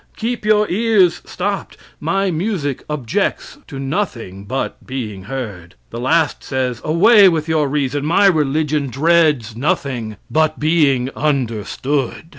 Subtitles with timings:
[0.15, 6.81] Keep your ears stopped; my music objects to nothing but being heard." The last says:
[6.83, 12.29] "Away with your reason; my religion dreads nothing but being understood."